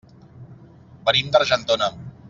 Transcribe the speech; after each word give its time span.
Venim 1.11 1.31
d'Argentona. 1.37 1.91